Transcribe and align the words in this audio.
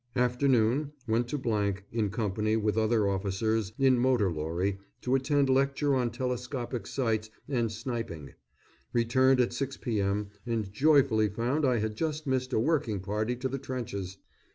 Afternoon, 0.15 0.93
went 1.07 1.27
to 1.27 1.83
in 1.91 2.09
company 2.09 2.55
with 2.57 2.75
other 2.75 3.07
officers 3.07 3.71
in 3.77 3.99
motor 3.99 4.31
lorry, 4.31 4.79
to 5.01 5.13
attend 5.13 5.47
lecture 5.47 5.93
on 5.93 6.09
telescopic 6.09 6.87
sights 6.87 7.29
and 7.47 7.71
sniping. 7.71 8.33
Returned 8.93 9.39
at 9.39 9.53
6 9.53 9.77
p.m., 9.77 10.29
and 10.43 10.73
joyfully 10.73 11.29
found 11.29 11.67
I 11.67 11.77
had 11.77 11.95
just 11.95 12.25
missed 12.25 12.51
a 12.51 12.59
working 12.59 12.99
party 12.99 13.35
to 13.35 13.47
the 13.47 13.59
trenches. 13.59 14.17